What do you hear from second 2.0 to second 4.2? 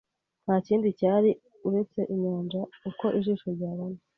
inyanja uko ijisho ryabona